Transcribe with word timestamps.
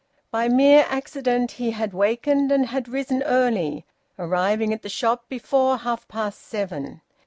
By 0.31 0.47
mere 0.49 0.87
accident 0.89 1.51
he 1.51 1.69
had 1.77 1.93
wakened 1.93 2.51
and 2.51 2.65
had 2.65 2.87
risen 2.89 3.21
early, 3.21 3.85
arriving 4.17 4.73
at 4.73 4.81
the 4.81 4.89
shop 4.89 5.25
before 5.29 5.77
half 5.77 6.07
past 6.07 6.41
seven. 6.41 7.01